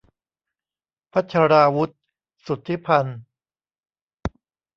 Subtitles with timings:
[1.13, 1.93] วัชราวุธ
[2.45, 3.19] สุทธิพันธ์